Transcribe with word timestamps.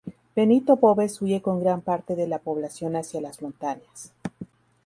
Benito 0.35 0.77
Boves 0.77 1.21
huye 1.21 1.43
con 1.43 1.59
gran 1.59 1.81
parte 1.81 2.15
de 2.15 2.25
la 2.27 2.39
población 2.39 2.95
hacia 2.95 3.21
las 3.21 3.39
montañas. 3.43 4.11